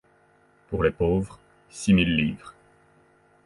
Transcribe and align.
Pour 0.71 0.83
les 0.83 0.89
pauvres: 0.89 1.37
six 1.69 1.93
mille 1.93 2.15
livres. 2.15 2.55